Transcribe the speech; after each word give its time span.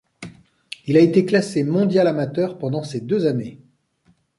Il 0.87 0.97
a 0.97 0.99
été 0.99 1.27
classé 1.27 1.63
mondial 1.63 2.07
amateur 2.07 2.57
pendant 2.57 2.81
ces 2.81 3.01
deux 3.01 3.27
années. 3.27 3.59